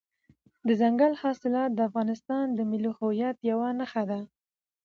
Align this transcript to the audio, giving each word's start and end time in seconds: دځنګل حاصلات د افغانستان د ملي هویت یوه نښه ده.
دځنګل 0.67 1.13
حاصلات 1.21 1.71
د 1.73 1.79
افغانستان 1.89 2.45
د 2.53 2.59
ملي 2.71 2.91
هویت 2.97 3.37
یوه 3.51 3.69
نښه 3.79 4.03
ده. 4.09 4.19